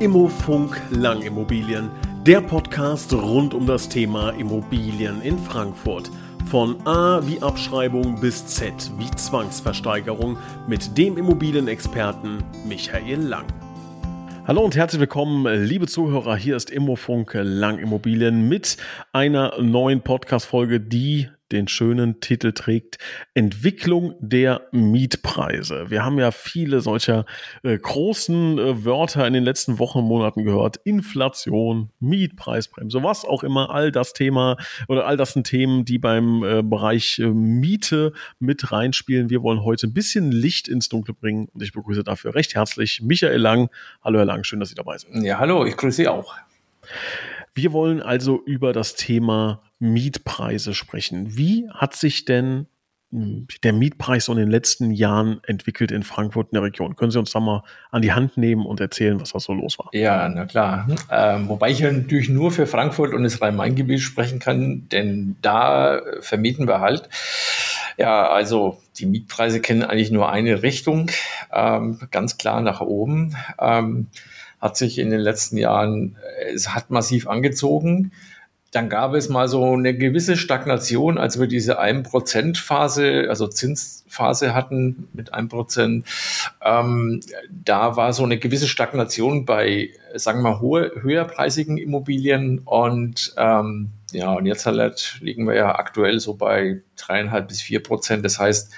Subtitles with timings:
[0.00, 1.90] Immofunk Langimmobilien,
[2.24, 6.10] der Podcast rund um das Thema Immobilien in Frankfurt.
[6.46, 13.44] Von A wie Abschreibung bis Z wie Zwangsversteigerung mit dem Immobilienexperten Michael Lang.
[14.46, 16.34] Hallo und herzlich willkommen, liebe Zuhörer.
[16.34, 18.78] Hier ist Immofunk Langimmobilien mit
[19.12, 22.98] einer neuen Podcast-Folge, die den schönen Titel trägt
[23.34, 25.86] Entwicklung der Mietpreise.
[25.88, 27.24] Wir haben ja viele solcher
[27.62, 30.76] äh, großen äh, Wörter in den letzten Wochen und Monaten gehört.
[30.84, 34.56] Inflation, Mietpreisbremse, was auch immer, all das Thema
[34.88, 39.30] oder all das sind Themen, die beim äh, Bereich äh, Miete mit reinspielen.
[39.30, 43.02] Wir wollen heute ein bisschen Licht ins Dunkel bringen und ich begrüße dafür recht herzlich
[43.02, 43.70] Michael Lang.
[44.02, 45.22] Hallo Herr Lang, schön, dass Sie dabei sind.
[45.22, 46.34] Ja, hallo, ich grüße Sie auch.
[47.54, 51.36] Wir wollen also über das Thema Mietpreise sprechen.
[51.36, 52.66] Wie hat sich denn
[53.10, 56.94] hm, der Mietpreis so in den letzten Jahren entwickelt in Frankfurt in der Region?
[56.94, 59.78] Können Sie uns da mal an die Hand nehmen und erzählen, was da so los
[59.78, 59.88] war?
[59.92, 60.86] Ja, na klar.
[61.10, 66.68] Ähm, wobei ich natürlich nur für Frankfurt und das Rhein-Main-Gebiet sprechen kann, denn da vermieten
[66.68, 67.08] wir halt.
[67.96, 71.10] Ja, also die Mietpreise kennen eigentlich nur eine Richtung,
[71.52, 73.36] ähm, ganz klar nach oben.
[73.58, 74.06] Ähm,
[74.60, 78.12] hat sich in den letzten Jahren, äh, es hat massiv angezogen.
[78.72, 85.08] Dann gab es mal so eine gewisse Stagnation, als wir diese 1%-Phase, also Zinsphase hatten
[85.12, 86.04] mit 1%.
[86.62, 92.60] Ähm, da war so eine gewisse Stagnation bei, sagen wir mal, hohe, höherpreisigen Immobilien.
[92.60, 97.82] Und ähm, ja, und jetzt halt liegen wir ja aktuell so bei dreieinhalb bis vier
[97.82, 98.24] Prozent.
[98.24, 98.72] Das heißt,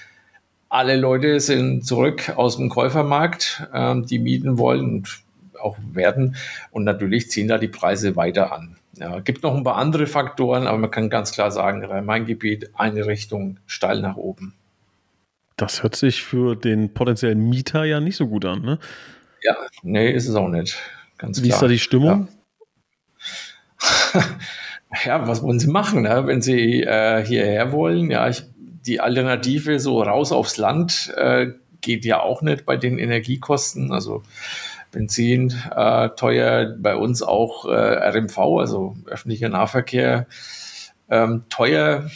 [0.71, 5.22] alle Leute sind zurück aus dem Käufermarkt, ähm, die mieten wollen und
[5.63, 6.37] auch werden.
[6.71, 8.77] Und natürlich ziehen da die Preise weiter an.
[8.97, 13.07] Ja, gibt noch ein paar andere Faktoren, aber man kann ganz klar sagen, Rhein-Main-Gebiet, eine
[13.07, 14.55] Richtung steil nach oben.
[15.57, 18.79] Das hört sich für den potenziellen Mieter ja nicht so gut an, ne?
[19.43, 20.77] Ja, nee, ist es auch nicht.
[21.19, 21.57] Ganz Wie klar.
[21.57, 22.29] ist da die Stimmung?
[24.15, 24.25] Ja,
[25.05, 26.27] ja was wollen sie machen, ne?
[26.27, 28.11] wenn sie äh, hierher wollen?
[28.11, 31.48] Ja, ich, die Alternative so raus aufs Land äh,
[31.81, 33.92] geht ja auch nicht bei den Energiekosten.
[33.92, 34.23] Also
[34.92, 40.27] Benzin äh, teuer, bei uns auch äh, RMV, also öffentlicher Nahverkehr,
[41.11, 42.11] ähm, teuer,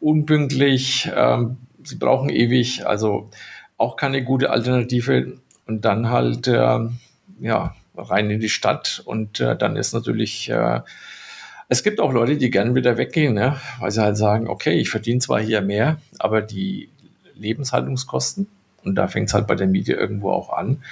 [0.00, 3.30] unpünktlich, ähm, sie brauchen ewig, also
[3.76, 5.38] auch keine gute Alternative.
[5.66, 6.78] Und dann halt, äh,
[7.40, 10.80] ja, rein in die Stadt und äh, dann ist natürlich, äh,
[11.68, 13.56] es gibt auch Leute, die gerne wieder weggehen, ne?
[13.78, 16.88] weil sie halt sagen, okay, ich verdiene zwar hier mehr, aber die
[17.34, 18.46] Lebenshaltungskosten,
[18.84, 20.82] und da fängt es halt bei der Miete irgendwo auch an,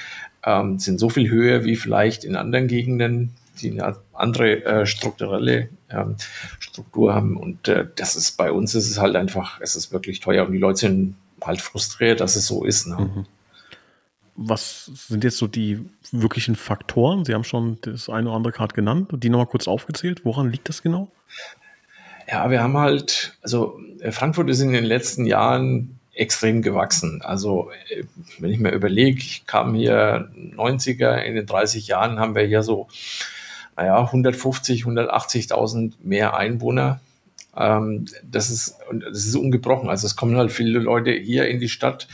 [0.44, 5.68] ähm, sind so viel höher wie vielleicht in anderen Gegenden, die eine andere äh, strukturelle
[5.90, 6.16] ähm,
[6.58, 7.36] Struktur haben.
[7.36, 10.52] Und äh, das ist bei uns ist es halt einfach, es ist wirklich teuer und
[10.52, 12.86] die Leute sind halt frustriert, dass es so ist.
[12.86, 12.96] Ne?
[12.96, 13.26] Mhm.
[14.36, 17.24] Was sind jetzt so die wirklichen Faktoren?
[17.24, 20.24] Sie haben schon das eine oder andere gerade genannt, die nochmal kurz aufgezählt.
[20.24, 21.10] Woran liegt das genau?
[22.30, 23.78] Ja, wir haben halt, also
[24.10, 27.22] Frankfurt ist in den letzten Jahren extrem gewachsen.
[27.22, 28.04] Also äh,
[28.38, 32.62] wenn ich mir überlege, ich kam hier 90er, in den 30 Jahren haben wir hier
[32.62, 32.88] so,
[33.76, 37.00] naja, 150, 180.000 mehr Einwohner.
[37.56, 39.88] Ähm, das ist, das ist ungebrochen.
[39.88, 42.06] Also es kommen halt viele Leute hier in die Stadt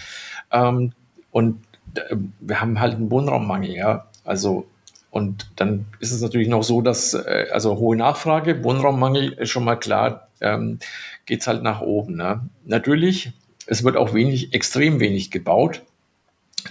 [0.52, 0.92] ähm,
[1.32, 1.60] und
[1.94, 4.06] äh, wir haben halt einen Wohnraummangel, ja.
[4.24, 4.66] Also
[5.10, 9.64] und dann ist es natürlich noch so, dass äh, also hohe Nachfrage, Wohnraummangel ist schon
[9.64, 10.78] mal klar, ähm,
[11.24, 12.16] geht es halt nach oben.
[12.16, 12.40] Ne?
[12.66, 13.32] Natürlich
[13.66, 15.82] es wird auch wenig, extrem wenig gebaut.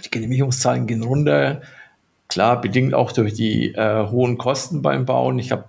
[0.04, 1.62] Die Genehmigungszahlen gehen runter.
[2.28, 5.38] Klar, bedingt auch durch die äh, hohen Kosten beim Bauen.
[5.38, 5.66] Ich habe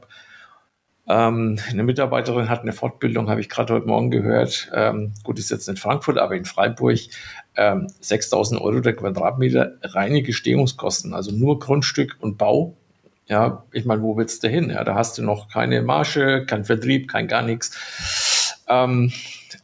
[1.08, 4.70] ähm, eine Mitarbeiterin hat eine Fortbildung, habe ich gerade heute Morgen gehört.
[4.74, 7.00] Ähm, gut, ist jetzt in Frankfurt, aber in Freiburg
[7.56, 12.76] ähm, 6.000 Euro der Quadratmeter reine Gestehungskosten, also nur Grundstück und Bau.
[13.28, 14.70] Ja, ich meine, wo willst du hin?
[14.70, 18.56] Ja, da hast du noch keine Marge, kein Vertrieb, kein gar nichts.
[18.68, 19.12] Ähm,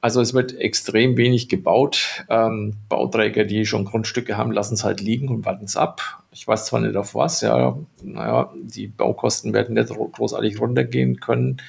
[0.04, 2.26] also es wird extrem wenig gebaut.
[2.30, 6.22] Ähm, Bauträger, die schon Grundstücke haben, lassen es halt liegen und warten es ab.
[6.34, 11.62] Ich weiß zwar nicht auf was, ja, naja, die Baukosten werden nicht großartig runtergehen können.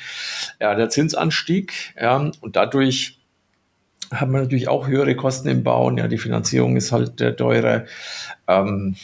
[0.60, 3.20] Ja, der Zinsanstieg, ja, und dadurch
[4.12, 5.96] haben wir natürlich auch höhere Kosten im Bauen.
[5.96, 7.84] Ja, die Finanzierung ist halt äh, teurer.
[8.48, 8.96] Ähm,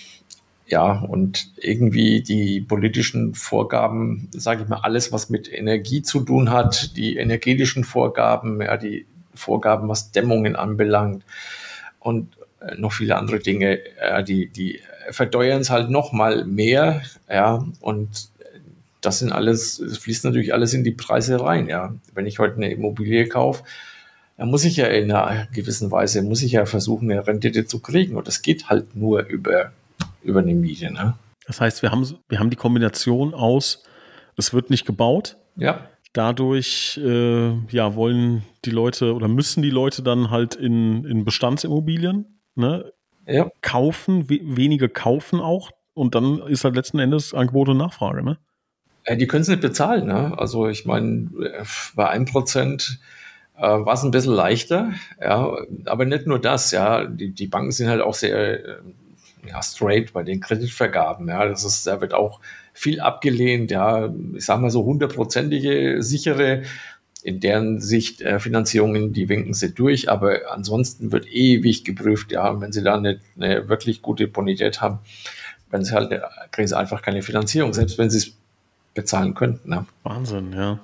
[0.67, 6.51] ja, und irgendwie die politischen Vorgaben, sage ich mal, alles, was mit Energie zu tun
[6.51, 9.07] hat, die energetischen Vorgaben, ja, die
[9.41, 11.25] Vorgaben, was Dämmungen anbelangt
[11.99, 17.03] und äh, noch viele andere Dinge, äh, die, die verteuern es halt noch mal mehr,
[17.29, 18.31] ja, und
[19.01, 21.95] das sind alles, es fließt natürlich alles in die Preise rein, ja.
[22.15, 23.65] Wenn ich heute eine Immobilie kaufe,
[24.37, 27.81] dann muss ich ja in einer gewissen Weise, muss ich ja versuchen, eine Rendite zu
[27.81, 29.73] kriegen und das geht halt nur über,
[30.23, 31.15] über eine Miete, ne?
[31.47, 33.83] Das heißt, wir haben, wir haben die Kombination aus,
[34.37, 35.37] es wird nicht gebaut.
[35.57, 35.90] Ja.
[36.13, 42.41] Dadurch äh, ja, wollen die Leute oder müssen die Leute dann halt in, in Bestandsimmobilien
[42.57, 42.93] ne,
[43.27, 43.51] ja.
[43.61, 48.25] kaufen, we wenige kaufen auch und dann ist halt letzten Endes Angebot und Nachfrage.
[48.25, 48.39] Ne?
[49.07, 50.07] Ja, die können es nicht bezahlen.
[50.07, 50.37] Ne?
[50.37, 51.31] Also ich meine,
[51.95, 52.99] bei 1%
[53.57, 55.55] äh, war es ein bisschen leichter, ja,
[55.87, 58.77] aber nicht nur das, ja, die, die Banken sind halt auch sehr äh,
[59.47, 62.41] ja, straight bei den Kreditvergaben, ja, das ist, da wird auch
[62.73, 66.63] viel abgelehnt, ja, ich sag mal so hundertprozentige sichere
[67.23, 72.61] in deren Sicht äh, Finanzierungen, die winken sie durch, aber ansonsten wird ewig geprüft, ja,
[72.61, 75.01] wenn sie da eine, eine wirklich gute Bonität haben,
[75.71, 76.11] wenn sie halt,
[76.51, 78.33] kriegen sie einfach keine Finanzierung, selbst wenn sie es
[78.95, 79.73] bezahlen könnten.
[79.73, 79.87] Ja.
[80.03, 80.79] Wahnsinn, ja.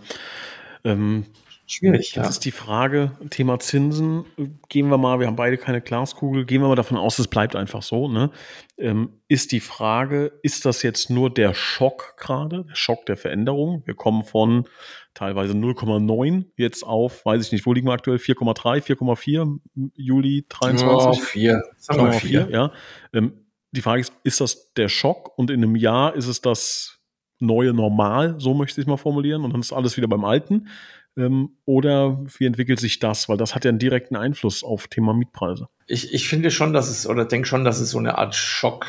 [0.85, 1.25] Ähm,
[1.69, 2.15] Schwierig.
[2.15, 2.29] Jetzt ja.
[2.29, 4.25] ist die Frage, Thema Zinsen,
[4.69, 7.57] gehen wir mal, wir haben beide keine Glaskugel, gehen wir mal davon aus, es bleibt
[7.57, 8.07] einfach so.
[8.07, 8.31] Ne?
[8.79, 13.83] Ähm, ist die Frage, ist das jetzt nur der Schock gerade, der Schock der Veränderung?
[13.85, 14.69] Wir kommen von
[15.15, 18.19] teilweise 0,9 jetzt auf, weiß ich nicht, wo liegen wir aktuell?
[18.19, 19.59] 4,3, 4,4
[19.95, 20.89] Juli 23?
[20.89, 21.63] Oh, 4.
[21.79, 22.73] Sagen wir 4, ja.
[23.13, 23.33] Ähm,
[23.73, 27.01] die Frage ist, ist das der Schock und in einem Jahr ist es das
[27.39, 30.69] neue Normal, so möchte ich es mal formulieren, und dann ist alles wieder beim Alten?
[31.17, 33.29] Ähm, oder wie entwickelt sich das?
[33.29, 35.69] Weil das hat ja einen direkten Einfluss auf Thema Mietpreise.
[35.87, 38.87] Ich, ich finde schon, dass es, oder denke schon, dass es so eine Art Schock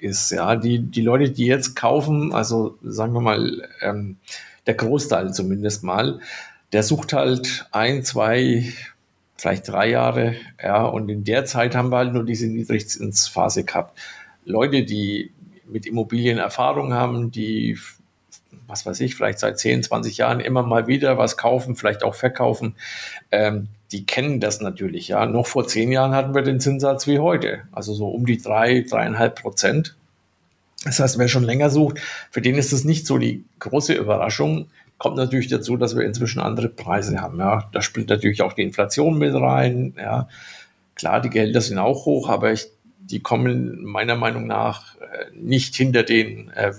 [0.00, 0.30] ist.
[0.30, 4.16] Ja, die, die Leute, die jetzt kaufen, also sagen wir mal, ähm,
[4.66, 6.20] der Großteil zumindest mal,
[6.72, 8.72] der sucht halt ein, zwei,
[9.36, 13.98] vielleicht drei Jahre, ja, und in der Zeit haben wir halt nur diese Niedrigzinsphase gehabt.
[14.44, 15.32] Leute, die
[15.66, 17.78] mit Immobilien Erfahrung haben, die
[18.70, 22.14] was weiß ich, vielleicht seit 10, 20 Jahren immer mal wieder was kaufen, vielleicht auch
[22.14, 22.76] verkaufen,
[23.30, 25.08] ähm, die kennen das natürlich.
[25.08, 28.38] Ja, noch vor zehn Jahren hatten wir den Zinssatz wie heute, also so um die
[28.38, 29.96] drei, dreieinhalb Prozent.
[30.84, 32.00] Das heißt, wer schon länger sucht,
[32.30, 34.68] für den ist das nicht so die große Überraschung.
[34.96, 37.38] Kommt natürlich dazu, dass wir inzwischen andere Preise haben.
[37.38, 39.94] Ja, da spielt natürlich auch die Inflation mit rein.
[39.98, 40.28] Ja,
[40.94, 42.68] klar, die Gelder sind auch hoch, aber ich,
[42.98, 46.72] die kommen meiner Meinung nach äh, nicht hinter den äh,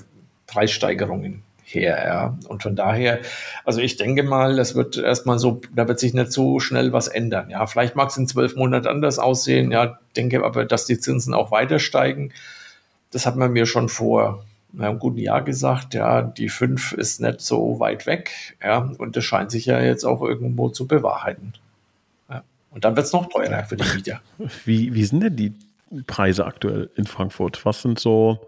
[0.48, 2.04] Preissteigerungen her.
[2.06, 2.38] Ja.
[2.48, 3.20] Und von daher,
[3.66, 7.08] also ich denke mal, das wird erstmal so, da wird sich nicht so schnell was
[7.08, 7.50] ändern.
[7.50, 9.72] Ja, vielleicht mag es in zwölf Monaten anders aussehen.
[9.72, 12.32] Ja, denke aber, dass die Zinsen auch weiter steigen.
[13.12, 14.44] Das hat man mir schon vor
[14.78, 15.94] einem guten Jahr gesagt.
[15.94, 18.58] Ja, die fünf ist nicht so weit weg.
[18.64, 21.54] Ja, und das scheint sich ja jetzt auch irgendwo zu bewahrheiten.
[22.30, 22.44] Ja.
[22.72, 24.22] Und dann wird es noch teurer für die Mieter.
[24.66, 25.54] Wie, wie sind denn die
[26.08, 27.66] Preise aktuell in Frankfurt?
[27.66, 28.40] Was sind so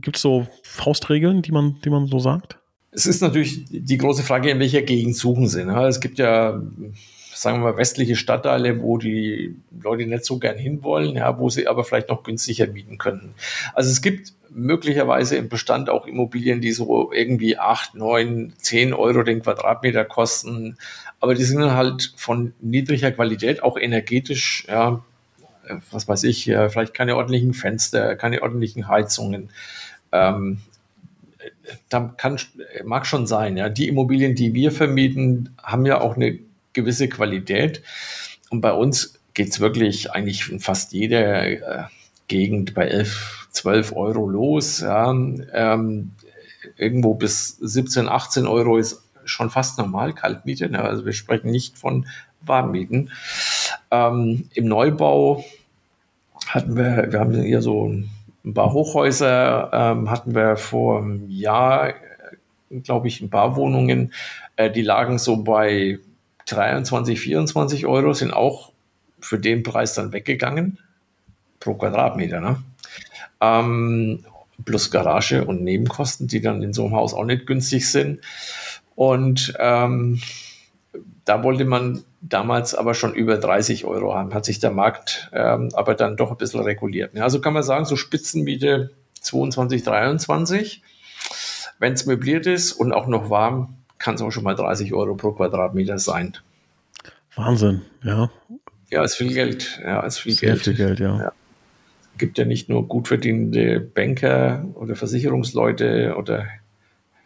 [0.00, 2.58] Gibt es so Faustregeln, die man, die man so sagt?
[2.90, 5.64] Es ist natürlich die große Frage, in welcher Gegend suchen sie.
[5.64, 5.86] Ne?
[5.86, 6.60] Es gibt ja,
[7.34, 11.68] sagen wir mal, westliche Stadtteile, wo die Leute nicht so gern hinwollen, ja, wo sie
[11.68, 13.34] aber vielleicht noch günstiger mieten könnten.
[13.74, 19.22] Also es gibt möglicherweise im Bestand auch Immobilien, die so irgendwie 8, 9, 10 Euro
[19.22, 20.78] den Quadratmeter kosten.
[21.20, 25.04] Aber die sind halt von niedriger Qualität, auch energetisch, ja,
[25.90, 29.50] was weiß ich, vielleicht keine ordentlichen Fenster, keine ordentlichen Heizungen.
[30.12, 30.58] Ähm,
[31.88, 32.38] da kann,
[32.84, 33.68] mag schon sein, ja.
[33.68, 36.38] Die Immobilien, die wir vermieten, haben ja auch eine
[36.72, 37.82] gewisse Qualität.
[38.50, 41.84] Und bei uns geht es wirklich eigentlich in fast jeder äh,
[42.28, 44.80] Gegend bei 11, 12 Euro los.
[44.80, 45.10] Ja.
[45.10, 46.10] Ähm,
[46.76, 50.68] irgendwo bis 17, 18 Euro ist schon fast normal, Kaltmiete.
[50.68, 50.82] Ne?
[50.82, 52.06] Also wir sprechen nicht von
[52.40, 53.10] Warmmieten.
[53.90, 55.44] Ähm, Im Neubau
[56.46, 58.10] hatten wir, wir haben hier so ein
[58.48, 61.92] ein paar Hochhäuser ähm, hatten wir vor einem Jahr,
[62.82, 64.14] glaube ich, ein paar Wohnungen.
[64.56, 65.98] Äh, die lagen so bei
[66.46, 68.72] 23, 24 Euro, sind auch
[69.20, 70.78] für den Preis dann weggegangen
[71.60, 72.40] pro Quadratmeter.
[72.40, 72.62] Ne?
[73.40, 74.24] Ähm,
[74.64, 78.20] plus Garage und Nebenkosten, die dann in so einem Haus auch nicht günstig sind.
[78.94, 80.20] Und ähm,
[81.26, 85.70] da wollte man damals aber schon über 30 Euro haben, hat sich der Markt ähm,
[85.74, 87.14] aber dann doch ein bisschen reguliert.
[87.14, 90.82] Ja, also kann man sagen, so Spitzenmiete 22, 23.
[91.78, 95.14] Wenn es möbliert ist und auch noch warm, kann es auch schon mal 30 Euro
[95.14, 96.36] pro Quadratmeter sein.
[97.36, 98.30] Wahnsinn, ja.
[98.90, 99.80] Ja, ist viel Geld.
[99.84, 100.62] Ja, ist viel Sehr Geld.
[100.62, 101.18] viel Geld, ja.
[101.18, 101.32] ja.
[102.16, 106.46] Gibt ja nicht nur gut verdienende Banker oder Versicherungsleute oder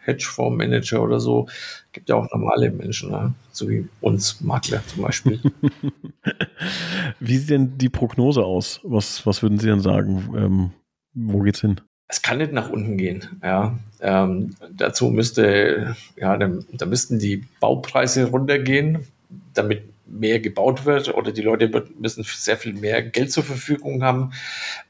[0.05, 1.49] Hedgefondsmanager oder so.
[1.93, 3.35] Gibt ja auch normale Menschen, ne?
[3.51, 5.41] so wie uns Makler zum Beispiel.
[7.21, 8.81] wie sieht denn die Prognose aus?
[8.83, 10.35] Was, was würden Sie denn sagen?
[10.37, 10.71] Ähm,
[11.15, 11.81] wo geht's hin?
[12.09, 13.41] Es kann nicht nach unten gehen.
[13.43, 13.79] Ja.
[14.01, 19.07] Ähm, dazu müsste, ja, da, da müssten die Baupreise runtergehen,
[19.55, 24.33] damit mehr gebaut wird oder die Leute müssen sehr viel mehr Geld zur Verfügung haben.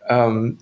[0.09, 0.59] Ähm,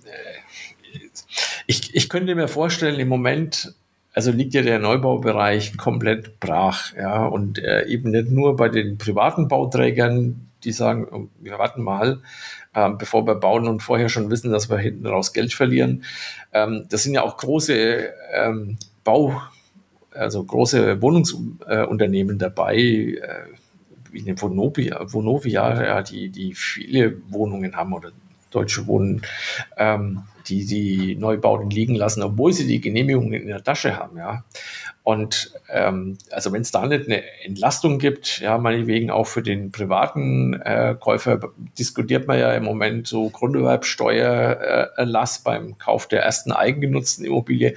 [1.65, 3.73] ich, ich könnte mir vorstellen, im Moment,
[4.13, 8.97] also liegt ja der Neubaubereich komplett brach, ja, und äh, eben nicht nur bei den
[8.97, 12.21] privaten Bauträgern, die sagen, oh, wir warten mal,
[12.73, 16.03] äh, bevor wir bauen und vorher schon wissen, dass wir hinten raus Geld verlieren.
[16.53, 19.41] Ähm, das sind ja auch große ähm, Bau,
[20.13, 23.45] also große Wohnungsunternehmen dabei, äh,
[24.11, 28.11] wie eine Vonovia, Vonovia ja, die, die viele Wohnungen haben oder
[28.51, 29.21] Deutsche Wohnen,
[29.77, 34.43] ähm, die die Neubauten liegen lassen, obwohl sie die Genehmigungen in der Tasche haben, ja.
[35.03, 39.71] Und ähm, also wenn es da nicht eine Entlastung gibt, ja, meinetwegen auch für den
[39.71, 41.39] privaten äh, Käufer,
[41.79, 47.73] diskutiert man ja im Moment so Grunderwerbsteuererlass beim Kauf der ersten eigengenutzten Immobilie,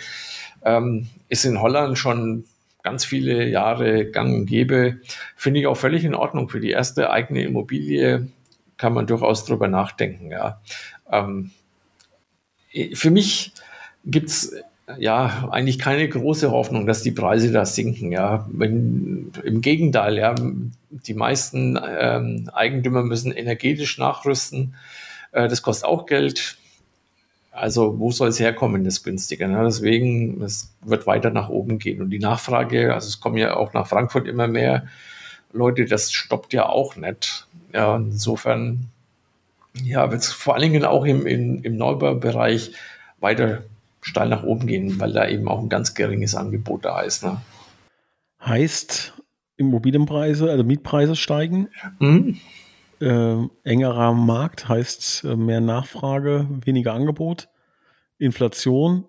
[0.64, 2.44] ähm, ist in Holland schon
[2.82, 4.98] ganz viele Jahre gang und gäbe.
[5.36, 6.50] Finde ich auch völlig in Ordnung.
[6.50, 8.28] Für die erste eigene Immobilie
[8.76, 10.60] kann man durchaus drüber nachdenken, ja.
[11.10, 11.52] Ähm,
[12.94, 13.52] für mich
[14.04, 14.54] gibt es
[14.98, 18.12] ja eigentlich keine große Hoffnung, dass die Preise da sinken.
[18.12, 20.34] Ja, Wenn, im Gegenteil, ja,
[20.90, 24.74] die meisten ähm, Eigentümer müssen energetisch nachrüsten.
[25.32, 26.58] Äh, das kostet auch Geld.
[27.50, 29.46] Also wo soll es herkommen, das günstiger?
[29.46, 29.62] Ne?
[29.64, 32.02] Deswegen, es wird weiter nach oben gehen.
[32.02, 34.86] Und die Nachfrage, also es kommen ja auch nach Frankfurt immer mehr
[35.52, 37.46] Leute, das stoppt ja auch nicht.
[37.72, 38.90] Ja, insofern
[39.82, 42.72] ja, wird es vor allen Dingen auch im, im, im Neubaubereich
[43.20, 43.64] weiter
[44.00, 47.24] steil nach oben gehen, weil da eben auch ein ganz geringes Angebot da ist.
[47.24, 47.40] Ne?
[48.44, 49.14] Heißt,
[49.56, 51.68] Immobilienpreise, also Mietpreise steigen.
[51.98, 52.38] Mhm.
[53.00, 57.48] Äh, engerer Markt heißt äh, mehr Nachfrage, weniger Angebot.
[58.18, 59.06] Inflation,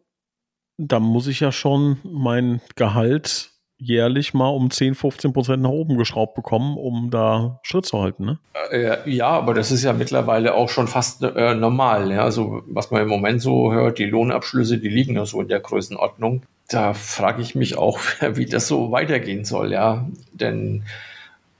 [0.77, 3.51] da muss ich ja schon mein Gehalt
[3.85, 8.25] jährlich mal um 10, 15 Prozent nach oben geschraubt bekommen, um da Schritt zu halten.
[8.25, 8.39] Ne?
[8.71, 12.11] Äh, ja, aber das ist ja mittlerweile auch schon fast äh, normal.
[12.11, 12.23] Ja?
[12.23, 15.59] Also was man im Moment so hört, die Lohnabschlüsse, die liegen ja so in der
[15.59, 16.43] Größenordnung.
[16.67, 17.99] Da frage ich mich auch,
[18.33, 19.71] wie das so weitergehen soll.
[19.71, 20.83] Ja, denn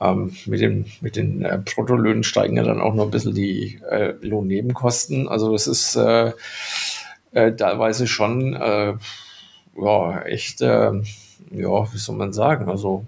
[0.01, 3.79] ähm, mit, den, mit den äh, Bruttolöhnen steigen ja dann auch noch ein bisschen die
[3.89, 5.27] äh, Lohnnebenkosten.
[5.27, 6.31] Also das ist äh,
[7.33, 8.53] äh, teilweise schon
[9.77, 10.63] ja, echt
[11.51, 13.05] ja, wie soll man sagen, also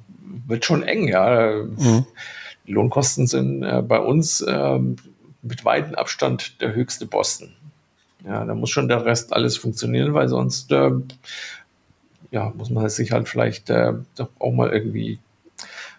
[0.47, 1.63] wird schon eng, ja.
[1.63, 2.05] Mhm.
[2.65, 4.79] Die Lohnkosten sind äh, bei uns äh,
[5.41, 7.53] mit weitem Abstand der höchste Posten.
[8.25, 10.91] Ja, da muss schon der Rest alles funktionieren, weil sonst äh,
[12.31, 15.19] ja, muss man sich halt vielleicht äh, doch auch mal irgendwie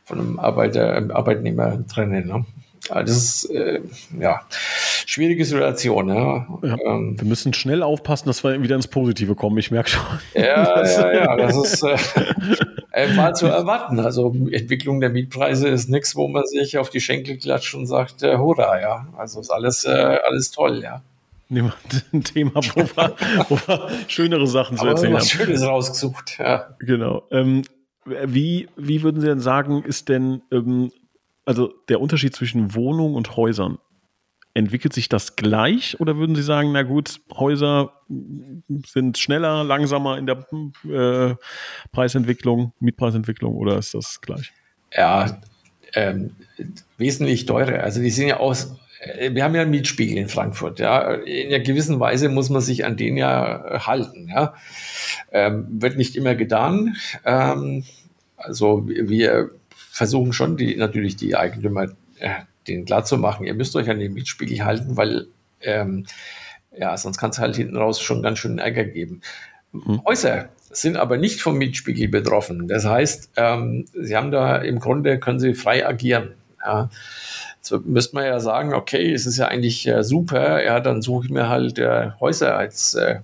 [0.05, 2.27] von einem Arbeiter, Arbeitnehmer trennen.
[2.27, 2.45] Ne?
[2.89, 3.81] das ist äh,
[4.19, 4.43] ja
[5.19, 6.09] schwierige Situation.
[6.09, 6.47] Ja.
[6.63, 9.59] ja ähm, wir müssen schnell aufpassen, dass wir wieder ins Positive kommen.
[9.59, 10.03] Ich merke schon.
[10.35, 11.37] Ja, ja, ja.
[11.37, 11.97] Das ist äh,
[12.93, 13.99] äh, mal zu erwarten.
[13.99, 18.23] Also Entwicklung der Mietpreise ist nichts, wo man sich auf die Schenkel klatscht und sagt,
[18.23, 19.09] äh, hurra, ja.
[19.17, 21.03] Also ist alles, äh, alles toll, ja.
[21.49, 23.15] Nehmen wir ein Thema, wo wir,
[23.49, 25.25] wo wir schönere Sachen zu Aber erzählen haben.
[25.25, 26.77] Schönes rausgesucht, ja.
[26.79, 27.25] Genau.
[27.33, 27.63] Ähm,
[28.05, 30.93] wie, wie würden Sie denn sagen, ist denn ähm,
[31.45, 33.79] also der Unterschied zwischen Wohnung und Häusern,
[34.59, 37.93] entwickelt sich das gleich oder würden Sie sagen, na gut, Häuser
[38.87, 40.45] sind schneller, langsamer in der
[40.85, 41.37] äh,
[41.93, 44.53] Preisentwicklung, Mietpreisentwicklung oder ist das gleich?
[44.93, 45.41] Ja,
[45.95, 46.33] ähm,
[46.97, 47.85] wesentlich teurer.
[47.85, 51.13] Also die sind ja aus, äh, wir haben ja einen Mietspiegel in Frankfurt, ja.
[51.15, 54.55] In einer gewissen Weise muss man sich an den ja halten, ja.
[55.31, 56.97] Ähm, wird nicht immer getan.
[57.25, 57.85] Ähm,
[58.37, 59.51] also wir
[59.93, 61.87] versuchen schon die, natürlich die Eigentümer
[62.19, 62.31] äh,
[62.69, 65.27] denen klarzumachen, ihr müsst euch an den Mietspiegel halten, weil
[65.61, 66.07] ähm,
[66.77, 69.23] ja, sonst kann es halt hinten raus schon ganz schön Ärger geben.
[69.73, 70.03] Mhm.
[70.07, 72.69] Häuser sind aber nicht vom Mietspiegel betroffen.
[72.69, 76.35] Das heißt, ähm, sie haben da im Grunde, können sie frei agieren.
[76.65, 76.91] Ja.
[77.57, 81.27] Jetzt müsste man ja sagen, okay, es ist ja eigentlich äh, super, ja, dann suche
[81.27, 83.21] ich mir halt äh, Häuser als äh,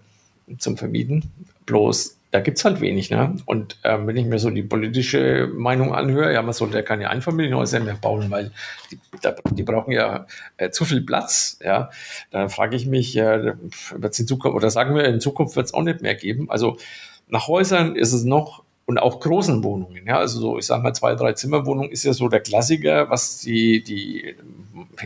[0.58, 1.30] zum Vermieten.
[1.66, 3.10] Bloß da gibt es halt wenig.
[3.10, 3.36] Ne?
[3.46, 7.08] Und ähm, wenn ich mir so die politische Meinung anhöre, ja, man sollte ja keine
[7.08, 8.50] Einfamilienhäuser mehr bauen, weil
[8.90, 10.26] die, da, die brauchen ja
[10.56, 11.60] äh, zu viel Platz.
[11.62, 11.90] Ja,
[12.32, 13.54] dann frage ich mich, äh,
[13.96, 16.50] wird in Zukunft, oder sagen wir, in Zukunft wird es auch nicht mehr geben.
[16.50, 16.76] Also
[17.28, 20.04] nach Häusern ist es noch und auch großen Wohnungen.
[20.04, 23.38] Ja, also so, ich sage mal, zwei, drei Zimmerwohnungen ist ja so der Klassiker, was
[23.42, 24.34] die, die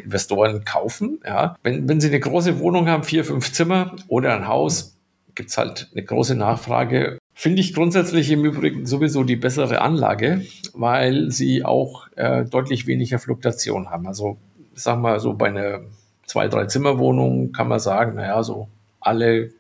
[0.02, 1.20] Investoren kaufen.
[1.26, 4.98] Ja, wenn, wenn sie eine große Wohnung haben, vier, fünf Zimmer oder ein Haus,
[5.38, 7.18] gibt es halt eine große Nachfrage.
[7.33, 10.42] Finde ich grundsätzlich im Übrigen sowieso die bessere Anlage,
[10.75, 14.09] weil sie auch äh, deutlich weniger Fluktuation haben.
[14.09, 14.37] Also
[14.75, 15.83] ich sag mal so bei einer
[16.26, 18.68] zwei, drei Zimmerwohnung kann man sagen, naja, so
[19.00, 19.52] alle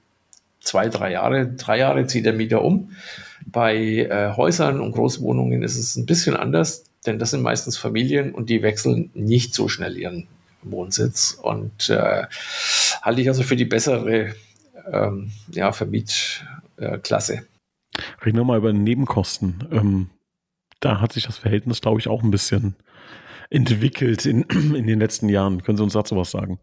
[0.60, 2.90] zwei, drei Jahre, drei Jahre zieht der Mieter um.
[3.46, 8.34] Bei äh, Häusern und Großwohnungen ist es ein bisschen anders, denn das sind meistens Familien
[8.34, 10.26] und die wechseln nicht so schnell ihren
[10.62, 12.24] Wohnsitz und äh,
[13.00, 14.34] halte ich also für die bessere
[14.92, 17.46] ähm, ja, Vermietklasse.
[18.24, 19.68] Reden wir mal über Nebenkosten.
[19.72, 20.10] Ähm,
[20.80, 22.76] da hat sich das Verhältnis, glaube ich, auch ein bisschen
[23.50, 24.42] entwickelt in,
[24.74, 25.62] in den letzten Jahren.
[25.62, 26.58] Können Sie uns dazu was sagen?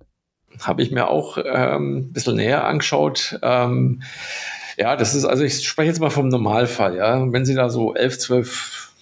[0.62, 3.39] Habe ich mir auch ähm, ein bisschen näher angeschaut.
[3.41, 4.01] Ähm,
[4.77, 7.32] ja, das ist, also ich spreche jetzt mal vom Normalfall, ja.
[7.32, 8.94] Wenn Sie da so 11, 12,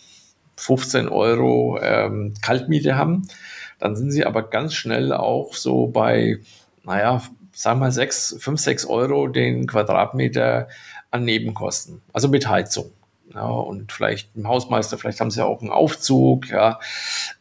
[0.58, 3.28] 15 Euro ähm, Kaltmiete haben,
[3.80, 6.40] dann sind Sie aber ganz schnell auch so bei,
[6.84, 7.22] naja,
[7.54, 10.68] sagen wir 6, 5, 6 Euro den Quadratmeter
[11.12, 12.92] an Nebenkosten, also mit Heizung.
[13.34, 16.80] Ja, und vielleicht ein Hausmeister, vielleicht haben sie auch einen Aufzug, ja.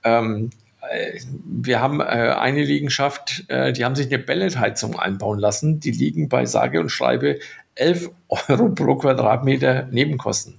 [0.04, 0.50] Ähm,
[0.90, 5.80] äh, wir haben äh, eine Liegenschaft, äh, die haben sich eine Pelletheizung einbauen lassen.
[5.80, 7.38] Die liegen bei sage und schreibe
[7.74, 10.56] 11 Euro pro Quadratmeter Nebenkosten.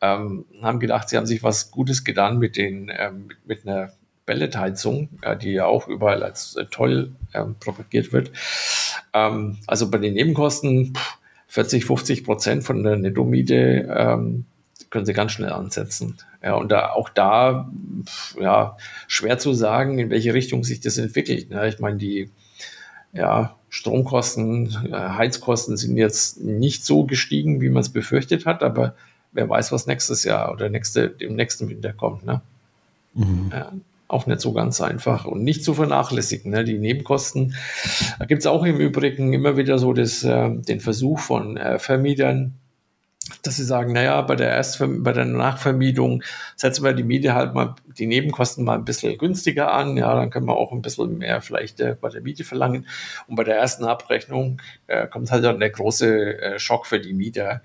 [0.00, 3.92] Ähm, haben gedacht, sie haben sich was Gutes getan mit, den, ähm, mit, mit einer
[4.26, 8.30] Pelletheizung, äh, die ja auch überall als äh, toll ähm, propagiert wird.
[9.16, 11.18] Ähm, also bei den Nebenkosten pff,
[11.48, 14.44] 40, 50 Prozent von der Nettomiete ähm,
[14.90, 16.16] können sie ganz schnell ansetzen.
[16.42, 17.70] Ja, und da, auch da,
[18.38, 18.76] ja,
[19.08, 21.50] schwer zu sagen, in welche Richtung sich das entwickelt.
[21.50, 22.30] Ja, ich meine, die
[23.12, 28.94] ja, Stromkosten, äh, Heizkosten sind jetzt nicht so gestiegen, wie man es befürchtet hat, aber
[29.32, 32.24] wer weiß, was nächstes Jahr oder nächste, im nächsten Winter kommt.
[32.24, 32.42] Ne?
[33.14, 33.50] Mhm.
[33.52, 33.72] Ja,
[34.08, 36.52] auch nicht so ganz einfach und nicht zu vernachlässigen.
[36.52, 36.64] Ne?
[36.64, 37.54] Die Nebenkosten,
[38.18, 41.78] da gibt es auch im Übrigen immer wieder so das, äh, den Versuch von äh,
[41.78, 42.54] Vermietern,
[43.42, 46.22] dass sie sagen, naja, bei der Erstverm bei der Nachvermietung
[46.54, 50.30] setzen wir die Miete halt mal, die Nebenkosten mal ein bisschen günstiger an, ja, dann
[50.30, 52.86] können wir auch ein bisschen mehr vielleicht äh, bei der Miete verlangen.
[53.26, 57.14] Und bei der ersten Abrechnung äh, kommt halt dann der große äh, Schock für die
[57.14, 57.62] Mieter.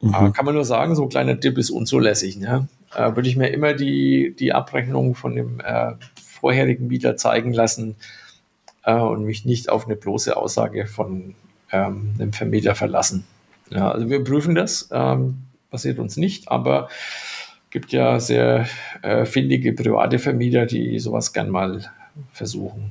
[0.00, 0.14] Mhm.
[0.14, 2.38] Aber kann man nur sagen, so ein kleiner Tipp ist unzulässig.
[2.38, 2.68] Ne?
[2.94, 5.92] Äh, würde ich mir immer die, die Abrechnung von dem äh,
[6.22, 7.96] vorherigen Mieter zeigen lassen
[8.84, 11.34] äh, und mich nicht auf eine bloße Aussage von
[11.72, 13.24] ähm, einem Vermieter verlassen.
[13.70, 15.38] Ja, also wir prüfen das, ähm,
[15.70, 16.88] passiert uns nicht, aber
[17.70, 18.66] gibt ja sehr
[19.02, 21.88] äh, findige private Vermieter, die sowas gern mal
[22.32, 22.90] versuchen.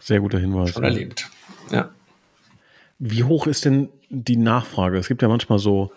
[0.00, 0.70] Sehr guter Hinweis.
[0.70, 1.28] Schon erlebt.
[1.70, 1.90] Ja.
[2.98, 4.96] Wie hoch ist denn die Nachfrage?
[4.96, 5.92] Es gibt ja manchmal so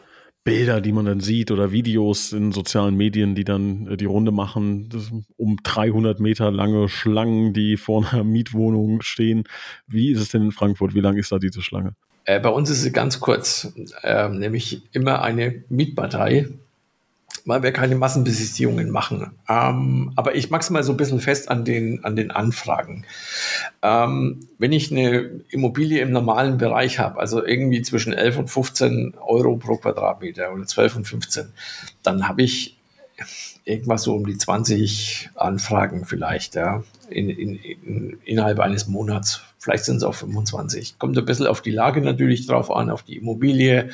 [0.50, 4.32] Bilder, die man dann sieht oder Videos in sozialen Medien, die dann äh, die Runde
[4.32, 4.90] machen,
[5.38, 9.44] um 300 Meter lange Schlangen, die vor einer Mietwohnung stehen.
[9.86, 10.96] Wie ist es denn in Frankfurt?
[10.96, 11.94] Wie lang ist da diese Schlange?
[12.26, 16.48] Äh, bei uns ist sie ganz kurz, äh, nämlich immer eine Mietpartei,
[17.50, 19.32] weil wir keine Massenbesichtigungen machen.
[19.50, 23.06] Ähm, aber ich mache es mal so ein bisschen fest an den, an den Anfragen.
[23.82, 29.16] Ähm, wenn ich eine Immobilie im normalen Bereich habe, also irgendwie zwischen 11 und 15
[29.20, 31.48] Euro pro Quadratmeter oder 12 und 15,
[32.04, 32.78] dann habe ich
[33.66, 39.42] irgendwas so um die 20 Anfragen vielleicht, ja, in, in, in, innerhalb eines Monats.
[39.60, 40.98] Vielleicht sind es auch 25.
[41.00, 43.90] Kommt ein bisschen auf die Lage natürlich drauf an, auf die Immobilie.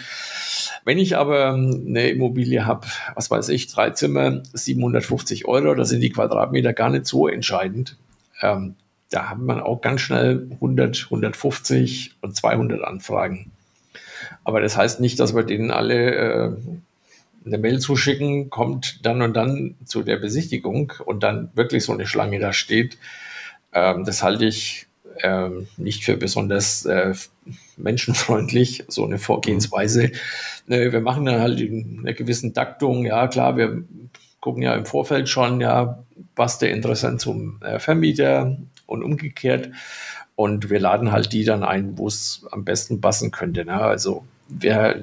[0.86, 6.01] Wenn ich aber eine Immobilie habe, was weiß ich, drei Zimmer, 750 Euro, da sind
[6.01, 7.97] die Quadratmeter gar nicht so entscheidend.
[8.41, 8.75] Ähm,
[9.10, 13.51] da hat man auch ganz schnell 100, 150 und 200 Anfragen.
[14.43, 16.51] Aber das heißt nicht, dass wir denen alle äh,
[17.45, 22.06] eine Mail zuschicken, kommt dann und dann zu der Besichtigung und dann wirklich so eine
[22.06, 22.97] Schlange da steht.
[23.73, 24.85] Ähm, das halte ich
[25.23, 27.13] ähm, nicht für besonders äh,
[27.78, 30.12] menschenfreundlich, so eine Vorgehensweise.
[30.67, 33.84] Ne, wir machen dann halt in einer gewissen Taktung, ja klar, wir
[34.39, 36.04] gucken ja im Vorfeld schon, ja,
[36.36, 39.71] passt der Interessent zum äh, Vermieter und umgekehrt.
[40.36, 43.63] Und wir laden halt die dann ein, wo es am besten passen könnte.
[43.63, 43.73] Ne?
[43.73, 44.97] Also wer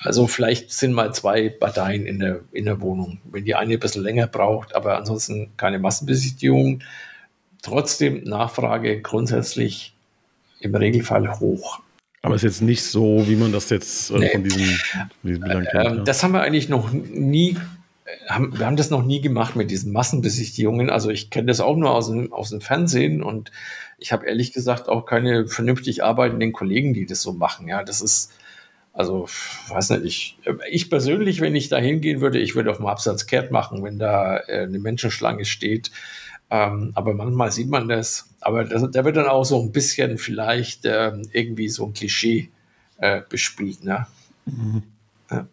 [0.00, 3.18] also vielleicht sind mal zwei Parteien in der, in der Wohnung.
[3.24, 6.82] Wenn die eine ein bisschen länger braucht, aber ansonsten keine Massenbesichtigung.
[7.62, 9.94] Trotzdem Nachfrage grundsätzlich
[10.60, 11.80] im Regelfall hoch.
[12.22, 14.30] Aber es ist jetzt nicht so, wie man das jetzt äh, nee.
[14.30, 14.78] von diesem,
[15.22, 15.86] diesem Bilanz kennt.
[15.86, 16.04] Ähm, ja.
[16.04, 17.56] Das haben wir eigentlich noch nie,
[18.28, 20.90] haben, wir haben das noch nie gemacht mit diesen Massenbesichtigungen.
[20.90, 23.52] Also ich kenne das auch nur aus dem, aus dem Fernsehen und
[23.98, 27.68] ich habe ehrlich gesagt auch keine vernünftig arbeitenden Kollegen, die das so machen.
[27.68, 28.32] Ja, das ist,
[28.92, 29.28] also,
[29.68, 30.38] weiß nicht, ich,
[30.70, 33.98] ich persönlich, wenn ich da hingehen würde, ich würde auf dem Absatz kehrt machen, wenn
[33.98, 35.90] da äh, eine Menschenschlange steht.
[36.50, 38.34] Ähm, aber manchmal sieht man das.
[38.40, 42.50] Aber das, da wird dann auch so ein bisschen vielleicht ähm, irgendwie so ein Klischee
[42.98, 43.84] äh, bespielt.
[43.84, 44.06] Ne?
[44.46, 44.82] Mhm.
[45.30, 45.46] Ja.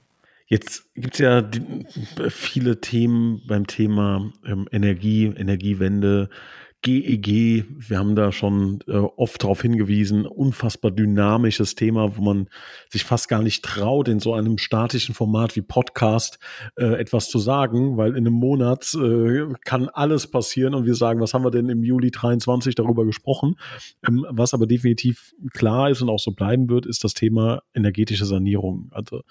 [0.47, 1.85] Jetzt gibt es ja die,
[2.29, 6.29] viele Themen beim Thema ähm, Energie, Energiewende,
[6.85, 12.47] GEG, e wir haben da schon äh, oft darauf hingewiesen, unfassbar dynamisches Thema, wo man
[12.89, 16.37] sich fast gar nicht traut, in so einem statischen Format wie Podcast
[16.75, 21.21] äh, etwas zu sagen, weil in einem Monat äh, kann alles passieren und wir sagen,
[21.21, 23.55] was haben wir denn im Juli 23 darüber gesprochen?
[24.07, 28.25] Ähm, was aber definitiv klar ist und auch so bleiben wird, ist das Thema energetische
[28.25, 28.89] Sanierung.
[28.91, 29.21] Also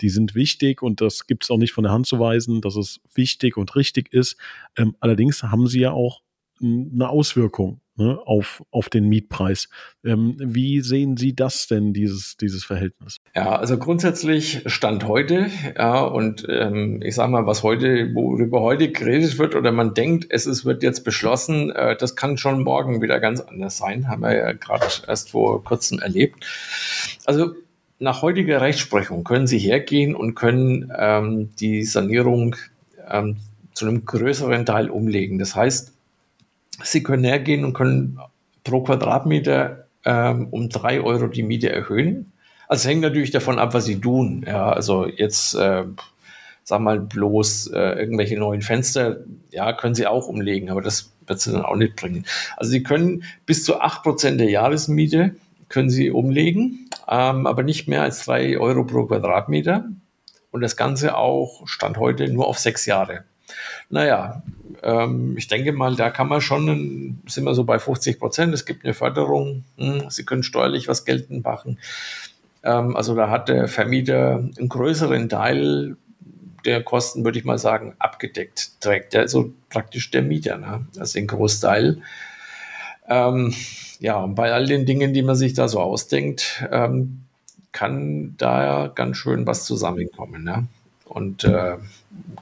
[0.00, 2.74] die sind wichtig und das gibt es auch nicht von der Hand zu weisen, dass
[2.74, 4.36] es wichtig und richtig ist.
[4.76, 6.23] Ähm, allerdings haben sie ja auch
[6.62, 9.68] eine Auswirkung ne, auf, auf den Mietpreis.
[10.04, 13.18] Ähm, wie sehen Sie das denn, dieses, dieses Verhältnis?
[13.34, 18.90] Ja, also grundsätzlich Stand heute, ja, und ähm, ich sage mal, was heute, worüber heute
[18.90, 23.02] geredet wird oder man denkt, es ist, wird jetzt beschlossen, äh, das kann schon morgen
[23.02, 26.44] wieder ganz anders sein, haben wir ja gerade erst vor kurzem erlebt.
[27.24, 27.54] Also
[27.98, 32.56] nach heutiger Rechtsprechung können Sie hergehen und können ähm, die Sanierung
[33.08, 33.36] ähm,
[33.72, 35.38] zu einem größeren Teil umlegen.
[35.38, 35.93] Das heißt,
[36.82, 38.18] Sie können hergehen und können
[38.64, 42.32] pro Quadratmeter ähm, um drei Euro die Miete erhöhen.
[42.68, 44.44] Also hängt natürlich davon ab, was Sie tun.
[44.46, 45.84] Ja, also jetzt, äh,
[46.64, 49.18] sag mal, bloß äh, irgendwelche neuen Fenster,
[49.50, 52.24] ja, können Sie auch umlegen, aber das wird Sie dann auch nicht bringen.
[52.56, 55.36] Also Sie können bis zu acht Prozent der Jahresmiete
[55.68, 59.88] können Sie umlegen, ähm, aber nicht mehr als drei Euro pro Quadratmeter.
[60.50, 63.24] Und das Ganze auch, Stand heute, nur auf sechs Jahre.
[63.90, 64.42] Naja,
[64.84, 68.52] ähm, ich denke mal, da kann man schon, sind wir so bei 50 Prozent.
[68.52, 69.64] Es gibt eine Förderung.
[69.78, 71.78] Hm, Sie können steuerlich was geltend machen.
[72.62, 75.96] Ähm, also da hat der Vermieter einen größeren Teil
[76.66, 78.80] der Kosten, würde ich mal sagen, abgedeckt.
[78.80, 80.86] Trägt der so praktisch der Mieter, ne?
[80.98, 82.02] also den Großteil.
[83.08, 83.54] Ähm,
[84.00, 87.22] ja, und bei all den Dingen, die man sich da so ausdenkt, ähm,
[87.72, 90.44] kann da ganz schön was zusammenkommen.
[90.44, 90.66] Ne?
[91.04, 91.76] Und äh,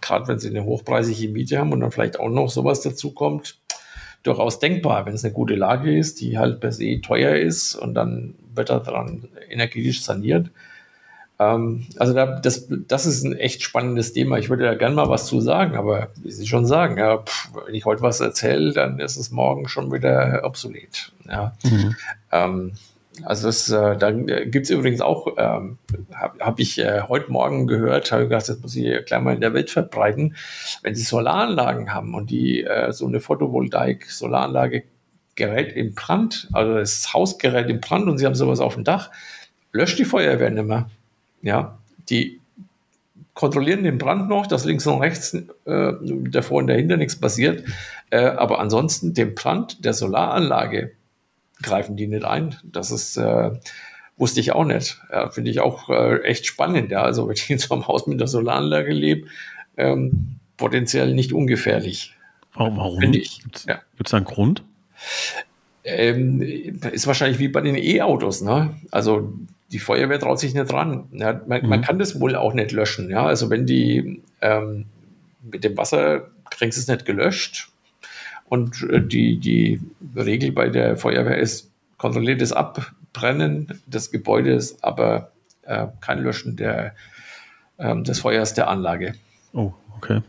[0.01, 3.59] gerade wenn sie eine hochpreisige Miete haben und dann vielleicht auch noch sowas dazu kommt,
[4.23, 7.95] durchaus denkbar, wenn es eine gute Lage ist, die halt per se teuer ist und
[7.95, 10.51] dann wird er dran energetisch saniert.
[11.39, 14.39] Ähm, also da, das, das ist ein echt spannendes Thema.
[14.39, 17.51] Ich würde da gerne mal was zu sagen, aber wie Sie schon sagen, ja, pff,
[17.67, 21.13] wenn ich heute was erzähle, dann ist es morgen schon wieder obsolet.
[21.29, 21.57] Ja.
[21.65, 21.97] Mhm.
[22.31, 22.73] Ähm,
[23.25, 25.79] also das, äh, da gibt es übrigens auch, ähm,
[26.15, 29.41] habe hab ich äh, heute Morgen gehört, habe gedacht, das muss ich gleich mal in
[29.41, 30.35] der Welt verbreiten.
[30.83, 34.85] Wenn Sie Solaranlagen haben und die äh, so eine Photovoltaik-Solaranlage
[35.35, 38.85] gerät in Brand, also das Haus gerät in Brand und Sie haben sowas auf dem
[38.85, 39.11] Dach,
[39.73, 40.91] löscht die Feuerwehr nicht mehr.
[41.43, 42.41] Ja, die
[43.35, 45.93] kontrollieren den Brand noch, dass links und rechts äh,
[46.31, 47.65] davor und dahinter nichts passiert.
[48.11, 50.93] Äh, aber ansonsten den Brand der Solaranlage
[51.63, 52.57] greifen die nicht ein.
[52.65, 53.51] Das ist, äh,
[54.17, 55.01] wusste ich auch nicht.
[55.11, 56.91] Ja, Finde ich auch äh, echt spannend.
[56.91, 57.03] Ja.
[57.03, 59.29] Also wenn ich in so einem Haus mit einer Solaranlage lebe,
[59.77, 62.15] ähm, potenziell nicht ungefährlich.
[62.55, 63.01] Warum?
[63.01, 63.81] Gibt es ja.
[63.99, 64.63] da einen Grund?
[65.85, 66.41] Ähm,
[66.93, 68.43] ist wahrscheinlich wie bei den E-Autos.
[68.43, 68.77] Ne?
[68.91, 69.33] Also
[69.73, 71.09] die Feuerwehr traut sich nicht dran.
[71.13, 71.69] Ja, man, mhm.
[71.69, 73.11] man, kann das wohl auch nicht löschen.
[73.11, 73.27] Ja?
[73.27, 74.85] Also wenn die ähm,
[75.43, 77.72] mit dem Wasser kriegst es nicht gelöscht,
[78.53, 79.81] und äh, die, die
[80.15, 86.95] Regel bei der Feuerwehr ist kontrolliertes Abbrennen des Gebäudes, aber äh, kein Löschen der,
[87.79, 89.15] äh, des Feuers der Anlage.
[89.55, 90.21] Oh, okay.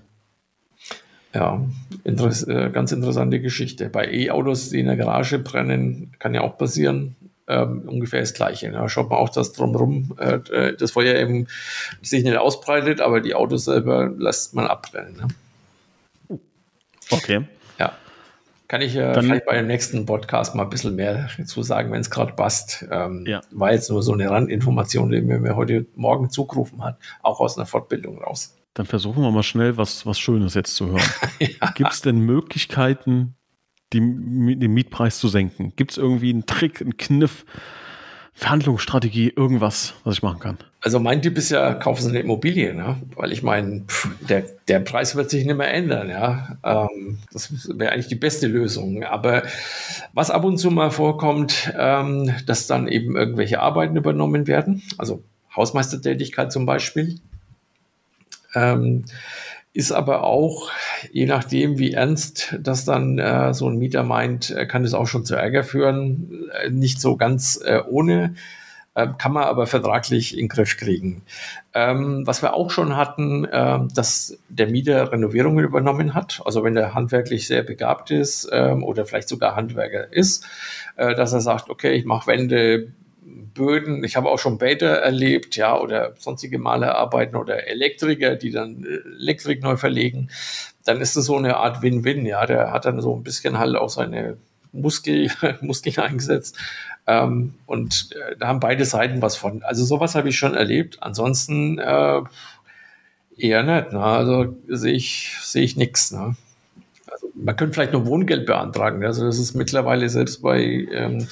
[1.34, 1.66] Ja,
[2.06, 3.90] interess äh, ganz interessante Geschichte.
[3.90, 7.18] Bei E-Autos, die in der Garage brennen, kann ja auch passieren.
[7.50, 8.72] Ähm, ungefähr das Gleiche.
[8.72, 11.48] Da schaut man auch, dass drumherum äh, äh, das Feuer eben
[12.02, 15.28] sich nicht ausbreitet, aber die Autos selber lässt man abbrennen.
[16.30, 16.40] Ne?
[17.12, 17.46] Okay.
[18.68, 21.92] Kann ich äh, Dann, vielleicht bei dem nächsten Podcast mal ein bisschen mehr dazu sagen,
[21.92, 22.86] wenn es gerade passt.
[22.90, 23.42] Ähm, ja.
[23.52, 27.66] War jetzt nur so eine Randinformation, die mir heute Morgen zugerufen hat, auch aus einer
[27.66, 28.56] Fortbildung raus.
[28.74, 31.04] Dann versuchen wir mal schnell was, was Schönes jetzt zu hören.
[31.40, 31.72] ja.
[31.76, 33.36] Gibt es denn Möglichkeiten,
[33.92, 35.74] die, den Mietpreis zu senken?
[35.76, 37.46] Gibt es irgendwie einen Trick, einen Kniff,
[38.34, 40.58] Verhandlungsstrategie, irgendwas, was ich machen kann?
[40.82, 42.98] Also mein Tipp ist ja, kaufen Sie eine Immobilie, ne?
[43.16, 43.86] weil ich meine,
[44.28, 46.10] der, der Preis wird sich nicht mehr ändern.
[46.10, 46.58] Ja?
[46.64, 49.04] Ähm, das wäre eigentlich die beste Lösung.
[49.04, 49.44] Aber
[50.14, 55.24] was ab und zu mal vorkommt, ähm, dass dann eben irgendwelche Arbeiten übernommen werden, also
[55.56, 57.20] Hausmeistertätigkeit zum Beispiel,
[58.56, 59.06] ähm,
[59.74, 60.70] ist aber auch,
[61.12, 65.08] je nachdem, wie ernst das dann äh, so ein Mieter meint, äh, kann es auch
[65.08, 66.50] schon zu Ärger führen.
[66.64, 68.36] Äh, nicht so ganz äh, ohne,
[68.94, 71.24] äh, kann man aber vertraglich in den Griff kriegen.
[71.74, 76.42] Ähm, was wir auch schon hatten, äh, dass der Mieter Renovierungen übernommen hat.
[76.46, 80.46] Also wenn er handwerklich sehr begabt ist ähm, oder vielleicht sogar Handwerker ist,
[80.96, 82.94] dass er sagt, okay, ich mache Wände,
[83.54, 84.04] Böden.
[84.04, 89.22] Ich habe auch schon Bäder erlebt, ja, oder sonstige Malerarbeiten oder Elektriker, die dann äh,
[89.22, 90.30] Elektrik neu verlegen.
[90.86, 92.46] Dann ist es so eine Art Win-Win, ja.
[92.46, 94.38] Der hat dann so ein bisschen halt auch seine
[94.72, 95.32] Muskel,
[95.62, 96.58] Muskeln eingesetzt.
[97.06, 99.64] Ähm, und äh, da haben beide Seiten was von.
[99.64, 100.98] Also sowas habe ich schon erlebt.
[101.02, 102.22] Ansonsten äh,
[103.38, 103.94] eher nicht.
[103.94, 104.04] Ne?
[104.04, 106.12] Also sehe ich, sehe ich nichts.
[106.12, 106.36] Ne?
[107.12, 109.06] Also man könnte vielleicht nur Wohngeld beantragen.
[109.06, 111.28] Also das ist mittlerweile selbst bei ähm,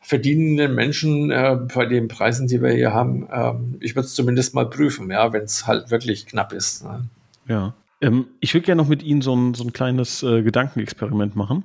[0.00, 4.54] verdienenden Menschen äh, bei den Preisen, die wir hier haben, ähm, ich würde es zumindest
[4.54, 6.84] mal prüfen, ja, wenn es halt wirklich knapp ist.
[6.84, 7.04] Ne?
[7.46, 7.74] Ja.
[8.00, 11.64] Ähm, ich würde gerne noch mit Ihnen so ein, so ein kleines äh, Gedankenexperiment machen.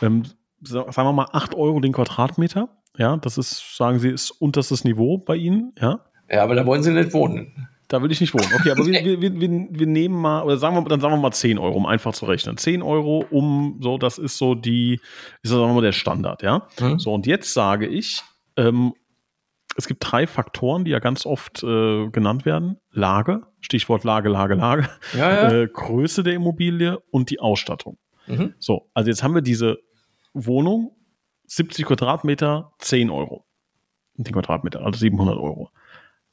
[0.00, 0.24] Ähm,
[0.62, 2.68] sagen wir mal 8 Euro den Quadratmeter.
[2.96, 6.00] Ja, das ist, sagen Sie, ist unterstes Niveau bei Ihnen, ja?
[6.30, 7.68] Ja, aber da wollen Sie nicht wohnen.
[7.92, 8.48] Da will ich nicht wohnen.
[8.54, 11.30] Okay, aber wir, wir, wir, wir, nehmen mal, oder sagen wir, dann sagen wir mal
[11.30, 12.56] 10 Euro, um einfach zu rechnen.
[12.56, 14.98] 10 Euro, um so, das ist so die,
[15.42, 16.66] ist sagen wir mal der Standard, ja.
[16.80, 16.98] Mhm.
[16.98, 18.22] So, und jetzt sage ich,
[18.56, 18.94] ähm,
[19.76, 22.78] es gibt drei Faktoren, die ja ganz oft äh, genannt werden.
[22.92, 25.52] Lage, Stichwort Lage, Lage, Lage, ja, ja.
[25.52, 27.98] Äh, Größe der Immobilie und die Ausstattung.
[28.26, 28.54] Mhm.
[28.58, 29.76] So, also jetzt haben wir diese
[30.32, 30.96] Wohnung,
[31.46, 33.44] 70 Quadratmeter, 10 Euro.
[34.14, 35.70] Den Quadratmeter, also 700 Euro.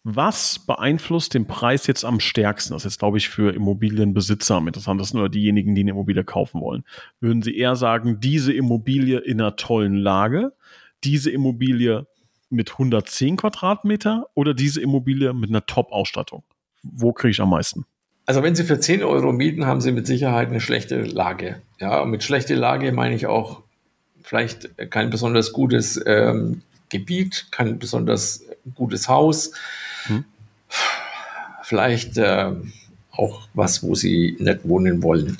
[0.03, 2.73] Was beeinflusst den Preis jetzt am stärksten?
[2.73, 6.61] Das ist jetzt, glaube ich, für Immobilienbesitzer am interessantesten oder diejenigen, die eine Immobilie kaufen
[6.61, 6.83] wollen.
[7.19, 10.53] Würden Sie eher sagen, diese Immobilie in einer tollen Lage,
[11.03, 12.07] diese Immobilie
[12.49, 16.43] mit 110 Quadratmeter oder diese Immobilie mit einer Top-Ausstattung?
[16.81, 17.85] Wo kriege ich am meisten?
[18.25, 21.61] Also wenn Sie für 10 Euro mieten, haben Sie mit Sicherheit eine schlechte Lage.
[21.79, 23.63] Ja, und mit schlechter Lage meine ich auch
[24.23, 29.51] vielleicht kein besonders gutes ähm, Gebiet, kein besonders gutes Haus.
[30.05, 30.25] Hm.
[31.63, 32.51] Vielleicht äh,
[33.11, 35.37] auch was, wo sie nicht wohnen wollen.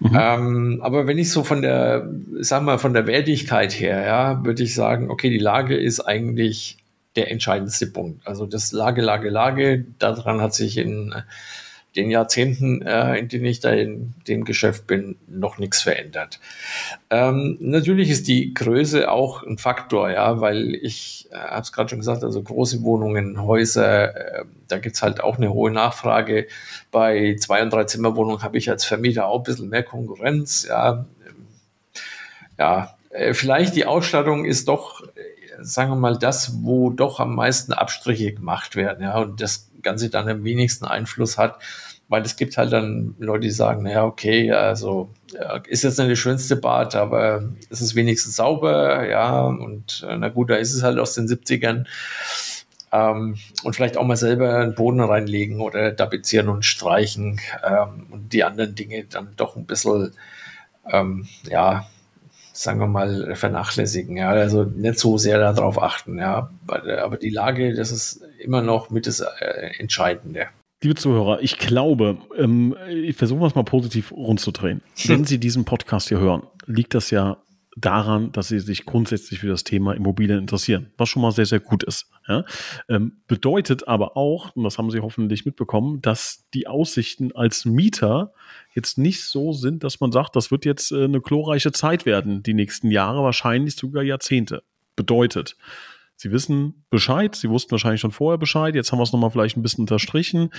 [0.00, 0.18] Mhm.
[0.18, 2.08] Ähm, aber wenn ich so von der,
[2.40, 6.78] sag mal, von der Wertigkeit her, ja, würde ich sagen, okay, die Lage ist eigentlich
[7.16, 8.26] der entscheidendste Punkt.
[8.26, 11.14] Also das Lage, Lage, Lage, daran hat sich in
[11.96, 16.40] den Jahrzehnten, äh, in denen ich da in dem Geschäft bin, noch nichts verändert.
[17.10, 21.88] Ähm, natürlich ist die Größe auch ein Faktor, ja, weil ich äh, habe es gerade
[21.88, 26.48] schon gesagt, also große Wohnungen, Häuser, äh, da gibt's halt auch eine hohe Nachfrage.
[26.90, 31.06] Bei zwei und drei Zimmerwohnungen habe ich als Vermieter auch ein bisschen mehr Konkurrenz, ja.
[32.58, 35.10] Ja, äh, vielleicht die Ausstattung ist doch, äh,
[35.60, 40.10] sagen wir mal, das, wo doch am meisten Abstriche gemacht werden, ja, und das Ganze
[40.10, 41.60] dann am wenigsten Einfluss hat,
[42.08, 45.10] weil es gibt halt dann Leute, die sagen, naja, okay, also
[45.68, 50.28] ist jetzt nicht das schönste Bad, aber es ist wenigstens sauber, ja, und äh, na
[50.28, 51.86] gut, da ist es halt aus den 70ern.
[52.92, 58.32] Ähm, und vielleicht auch mal selber einen Boden reinlegen oder tapezieren und streichen ähm, und
[58.32, 60.12] die anderen Dinge dann doch ein bisschen,
[60.92, 61.86] ähm, ja,
[62.56, 64.16] sagen wir mal, vernachlässigen.
[64.16, 66.18] Ja, also nicht so sehr darauf achten.
[66.18, 70.46] Ja, aber die Lage, das ist immer noch mit das äh, Entscheidende.
[70.82, 74.82] Liebe Zuhörer, ich glaube, ähm, ich versuche es mal positiv rundzudrehen.
[75.04, 77.38] Wenn Sie diesen Podcast hier hören, liegt das ja
[77.76, 81.60] daran, dass sie sich grundsätzlich für das Thema Immobilien interessieren, was schon mal sehr, sehr
[81.60, 82.08] gut ist.
[82.28, 82.44] Ja?
[82.88, 88.32] Ähm, bedeutet aber auch, und das haben Sie hoffentlich mitbekommen, dass die Aussichten als Mieter
[88.74, 92.42] jetzt nicht so sind, dass man sagt, das wird jetzt äh, eine glorreiche Zeit werden,
[92.42, 94.62] die nächsten Jahre, wahrscheinlich sogar Jahrzehnte.
[94.96, 95.56] Bedeutet,
[96.16, 99.56] Sie wissen Bescheid, Sie wussten wahrscheinlich schon vorher Bescheid, jetzt haben wir es nochmal vielleicht
[99.56, 100.50] ein bisschen unterstrichen.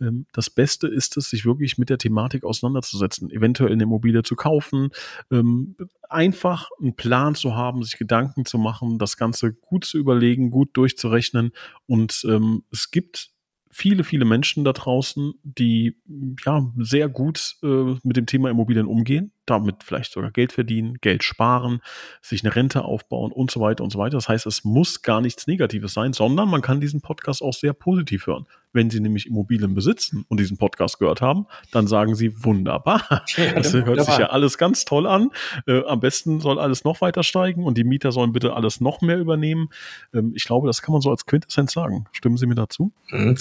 [0.00, 4.36] Ähm, das Beste ist es, sich wirklich mit der Thematik auseinanderzusetzen, eventuell eine Immobilie zu
[4.36, 4.90] kaufen,
[5.30, 5.76] ähm,
[6.08, 10.70] einfach einen Plan zu haben, sich Gedanken zu machen, das Ganze gut zu überlegen, gut
[10.76, 11.52] durchzurechnen.
[11.86, 13.30] Und ähm, es gibt
[13.70, 15.96] viele, viele Menschen da draußen, die
[16.44, 21.24] ja sehr gut äh, mit dem Thema Immobilien umgehen, damit vielleicht sogar Geld verdienen, Geld
[21.24, 21.80] sparen,
[22.22, 24.16] sich eine Rente aufbauen und so weiter und so weiter.
[24.16, 27.72] Das heißt, es muss gar nichts Negatives sein, sondern man kann diesen Podcast auch sehr
[27.72, 28.46] positiv hören.
[28.72, 33.02] Wenn Sie nämlich Immobilien besitzen und diesen Podcast gehört haben, dann sagen Sie wunderbar.
[33.54, 35.30] Das hört sich ja alles ganz toll an.
[35.66, 39.00] Äh, am besten soll alles noch weiter steigen und die Mieter sollen bitte alles noch
[39.00, 39.68] mehr übernehmen.
[40.12, 42.06] Ähm, ich glaube, das kann man so als Quintessenz sagen.
[42.12, 42.92] Stimmen Sie mir dazu?
[43.10, 43.36] Mhm.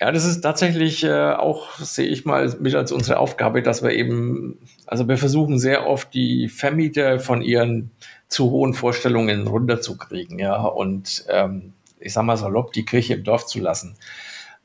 [0.00, 3.92] Ja, das ist tatsächlich äh, auch, sehe ich mal, mit als unsere Aufgabe, dass wir
[3.92, 7.90] eben, also wir versuchen sehr oft die Vermieter von ihren
[8.28, 13.46] zu hohen Vorstellungen runterzukriegen, ja, und ähm, ich sag mal salopp, die Kirche im Dorf
[13.46, 13.96] zu lassen.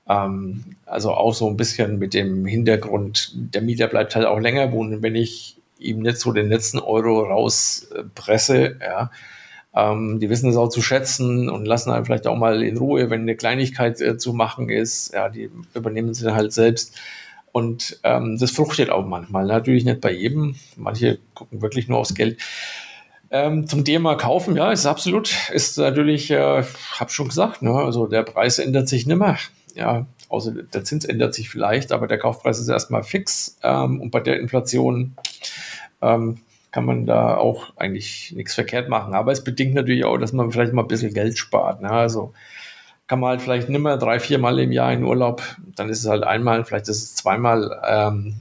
[0.07, 4.71] Ähm, also auch so ein bisschen mit dem Hintergrund, der Mieter bleibt halt auch länger
[4.71, 9.11] wohnen, wenn ich ihm nicht so den letzten Euro rauspresse, ja.
[9.73, 13.09] Ähm, die wissen es auch zu schätzen und lassen halt vielleicht auch mal in Ruhe,
[13.09, 15.13] wenn eine Kleinigkeit äh, zu machen ist.
[15.13, 16.99] Ja, die übernehmen sie dann halt selbst.
[17.51, 19.45] Und ähm, das fruchtet auch manchmal.
[19.45, 20.55] Natürlich nicht bei jedem.
[20.77, 22.39] Manche gucken wirklich nur aufs Geld.
[23.29, 26.63] Ähm, zum Thema Kaufen, ja, ist absolut, ist natürlich, äh,
[26.99, 29.37] habe schon gesagt, ne, also der Preis ändert sich nimmer.
[29.73, 33.57] Ja, außer der Zins ändert sich vielleicht, aber der Kaufpreis ist erstmal fix.
[33.63, 35.15] Ähm, und bei der Inflation
[36.01, 36.39] ähm,
[36.71, 39.13] kann man da auch eigentlich nichts verkehrt machen.
[39.13, 41.81] Aber es bedingt natürlich auch, dass man vielleicht mal ein bisschen Geld spart.
[41.81, 41.89] Ne?
[41.89, 42.33] Also
[43.07, 45.43] kann man halt vielleicht nimmer drei, vier Mal im Jahr in Urlaub.
[45.75, 47.81] Dann ist es halt einmal, vielleicht ist es zweimal.
[47.85, 48.35] Ähm,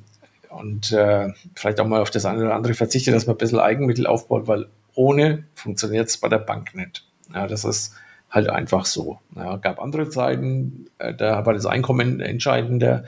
[0.51, 3.61] und äh, vielleicht auch mal auf das eine oder andere verzichtet, dass man ein bisschen
[3.61, 7.07] Eigenmittel aufbaut, weil ohne funktioniert es bei der Bank nicht.
[7.33, 7.94] Ja, das ist
[8.31, 9.20] halt einfach so.
[9.37, 13.05] Ja, gab andere Zeiten, äh, da war das Einkommen entscheidender.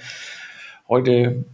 [0.88, 1.44] Heute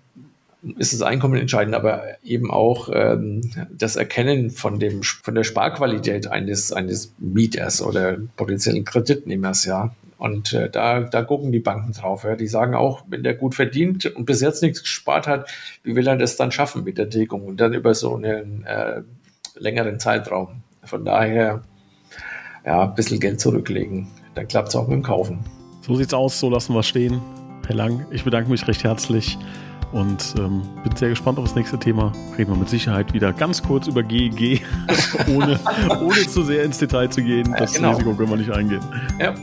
[0.76, 6.26] ist das Einkommen entscheidend, aber eben auch ähm, das Erkennen von, dem, von der Sparqualität
[6.26, 9.94] eines, eines Mieters oder potenziellen Kreditnehmers, ja.
[10.18, 12.24] Und äh, da, da gucken die Banken drauf.
[12.24, 12.34] Ja.
[12.34, 15.48] Die sagen auch, wenn der gut verdient und bis jetzt nichts gespart hat,
[15.84, 19.02] wie will er das dann schaffen mit der Tilgung und dann über so einen äh,
[19.54, 20.62] längeren Zeitraum.
[20.82, 21.62] Von daher,
[22.66, 24.08] ja, ein bisschen Geld zurücklegen.
[24.34, 25.38] Dann klappt es auch mit dem Kaufen.
[25.82, 27.20] So sieht's aus, so lassen wir stehen.
[27.66, 29.38] Herr Lang, ich bedanke mich recht herzlich
[29.92, 32.12] und ähm, bin sehr gespannt auf das nächste Thema.
[32.36, 34.62] Reden wir mit Sicherheit wieder ganz kurz über GEG,
[35.28, 35.58] ohne,
[36.00, 37.54] ohne zu sehr ins Detail zu gehen.
[37.58, 37.90] Das ja, genau.
[37.92, 38.82] Risiko können wir nicht eingehen.
[39.18, 39.34] Ja,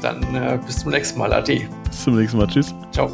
[0.00, 1.32] dann äh, bis zum nächsten Mal.
[1.32, 1.68] Ade.
[1.84, 2.46] Bis zum nächsten Mal.
[2.46, 2.74] Tschüss.
[2.90, 3.10] Ciao.